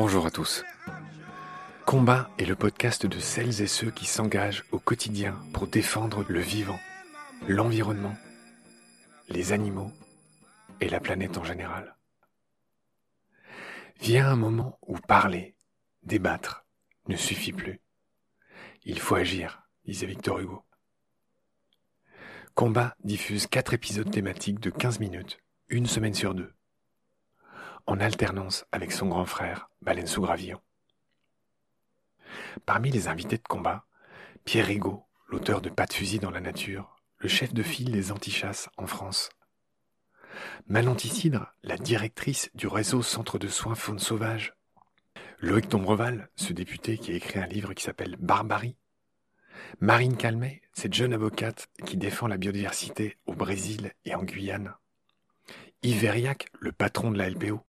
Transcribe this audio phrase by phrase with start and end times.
[0.00, 0.64] Bonjour à tous.
[1.84, 6.38] Combat est le podcast de celles et ceux qui s'engagent au quotidien pour défendre le
[6.38, 6.78] vivant,
[7.48, 8.14] l'environnement,
[9.28, 9.90] les animaux
[10.80, 11.96] et la planète en général.
[14.00, 15.56] Vient un moment où parler,
[16.04, 16.64] débattre,
[17.08, 17.80] ne suffit plus.
[18.84, 20.62] Il faut agir, disait Victor Hugo.
[22.54, 26.54] Combat diffuse quatre épisodes thématiques de 15 minutes, une semaine sur deux
[27.88, 30.60] en alternance avec son grand frère, Baleine sous gravillon.
[32.66, 33.86] Parmi les invités de combat,
[34.44, 38.12] Pierre Rigaud, l'auteur de Pas de fusil dans la nature, le chef de file des
[38.12, 39.30] antichasses en France.
[40.66, 40.96] Manon
[41.62, 44.52] la directrice du réseau Centre de soins faune sauvage.
[45.38, 48.76] Loïc Tombreval, ce député qui a écrit un livre qui s'appelle Barbarie.
[49.80, 54.74] Marine Calmet, cette jeune avocate qui défend la biodiversité au Brésil et en Guyane.
[55.82, 57.64] Yves Verriac, le patron de la LPO.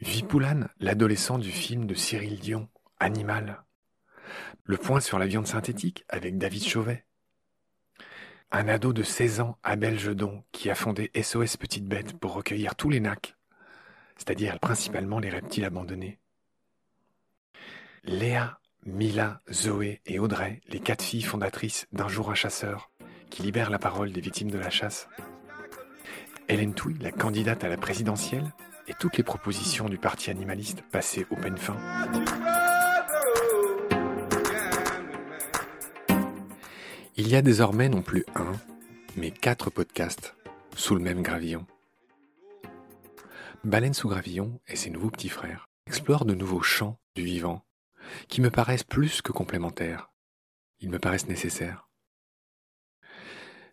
[0.00, 2.68] Vipoulane, l'adolescent du film de Cyril Dion,
[3.00, 3.64] Animal.
[4.64, 7.04] Le point sur la viande synthétique avec David Chauvet.
[8.50, 12.76] Un ado de 16 ans, Abel Jedon, qui a fondé SOS Petite Bête pour recueillir
[12.76, 13.36] tous les nacs,
[14.16, 16.18] c'est-à-dire principalement les reptiles abandonnés.
[18.04, 22.90] Léa, Mila, Zoé et Audrey, les quatre filles fondatrices d'Un jour un chasseur,
[23.28, 25.08] qui libèrent la parole des victimes de la chasse.
[26.48, 28.50] Hélène Touy, la candidate à la présidentielle,
[28.88, 31.76] et toutes les propositions du parti animaliste passées au peine fin.
[37.16, 38.52] Il y a désormais non plus un,
[39.16, 40.34] mais quatre podcasts
[40.74, 41.66] sous le même gravillon.
[43.64, 47.64] Baleine sous gravillon et ses nouveaux petits frères explorent de nouveaux champs du vivant
[48.28, 50.10] qui me paraissent plus que complémentaires.
[50.80, 51.88] Ils me paraissent nécessaires.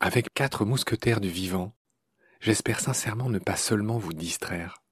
[0.00, 1.76] Avec quatre mousquetaires du vivant,
[2.40, 4.82] j'espère sincèrement ne pas seulement vous distraire,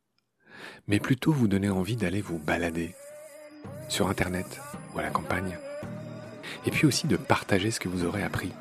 [0.88, 2.94] mais plutôt vous donner envie d'aller vous balader
[3.88, 4.60] sur Internet
[4.94, 5.58] ou à la campagne,
[6.64, 8.52] et puis aussi de partager ce que vous aurez appris,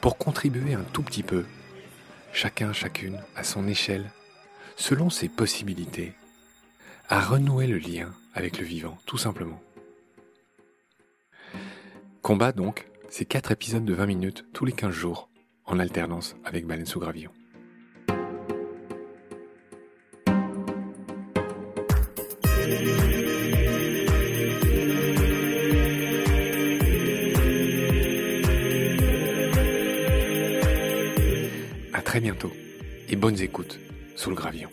[0.00, 1.44] pour contribuer un tout petit peu,
[2.32, 4.10] chacun, chacune, à son échelle,
[4.76, 6.12] selon ses possibilités,
[7.08, 9.60] à renouer le lien avec le vivant, tout simplement.
[12.22, 15.28] Combat donc, c'est quatre épisodes de 20 minutes tous les 15 jours,
[15.66, 17.00] en alternance avec Baleine sous.
[31.92, 32.52] À très bientôt
[33.08, 33.78] et bonnes écoutes
[34.16, 34.70] sous le gravillon.